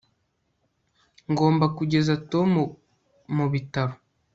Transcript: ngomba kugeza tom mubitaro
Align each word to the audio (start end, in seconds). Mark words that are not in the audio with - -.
ngomba 1.31 1.65
kugeza 1.77 2.13
tom 2.31 2.51
mubitaro 3.35 3.95